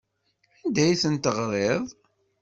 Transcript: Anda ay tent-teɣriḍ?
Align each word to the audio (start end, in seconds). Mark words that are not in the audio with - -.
Anda 0.63 0.81
ay 0.85 0.97
tent-teɣriḍ? 1.01 1.83